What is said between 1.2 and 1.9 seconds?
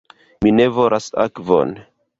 akvon.